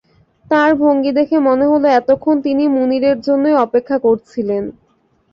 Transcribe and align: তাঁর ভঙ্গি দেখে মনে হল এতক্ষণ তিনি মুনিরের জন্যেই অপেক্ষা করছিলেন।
তাঁর 0.45 0.71
ভঙ্গি 0.75 1.11
দেখে 1.19 1.37
মনে 1.47 1.65
হল 1.71 1.83
এতক্ষণ 1.93 2.35
তিনি 2.45 2.63
মুনিরের 2.75 3.17
জন্যেই 3.27 3.61
অপেক্ষা 3.65 3.97
করছিলেন। 3.99 4.63